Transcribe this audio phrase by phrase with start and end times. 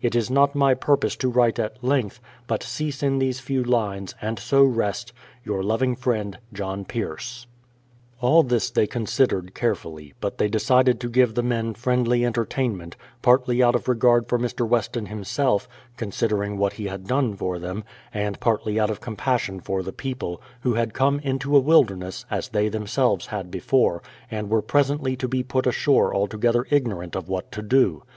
[0.00, 4.14] It is not my purpose to write at length, but cease in these few lines,
[4.22, 5.12] and so rest,
[5.44, 7.48] Your loving friend, JOHN PIERCE.
[8.20, 13.60] All this they considered carefully; but they decided to give the men friendly entertainment, partly
[13.60, 14.64] out of regard for Mr.
[14.64, 17.82] Weston himself, considering what he had done for them,
[18.14, 22.50] and partly out of compassion for the people, who had come into a wilderness (as
[22.50, 27.50] they themselves had before) and were presently to be put ashore altogether ignorant of what
[27.50, 28.04] to do.